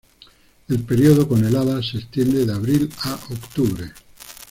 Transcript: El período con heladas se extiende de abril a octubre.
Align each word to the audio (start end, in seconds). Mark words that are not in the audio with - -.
El 0.67 0.79
período 0.79 1.27
con 1.27 1.45
heladas 1.45 1.89
se 1.91 1.99
extiende 1.99 2.43
de 2.43 2.51
abril 2.53 2.89
a 3.03 3.19
octubre. 3.29 3.93